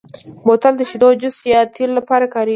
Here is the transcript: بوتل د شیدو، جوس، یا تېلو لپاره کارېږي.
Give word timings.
بوتل 0.45 0.73
د 0.77 0.81
شیدو، 0.89 1.09
جوس، 1.21 1.37
یا 1.53 1.61
تېلو 1.75 1.93
لپاره 1.99 2.25
کارېږي. 2.33 2.49